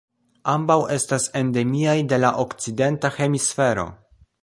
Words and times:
Ambaŭ 0.53 0.77
estas 0.95 1.27
endemiaj 1.43 1.95
de 2.15 2.21
la 2.25 2.35
Okcidenta 2.47 3.15
Hemisfero. 3.19 3.89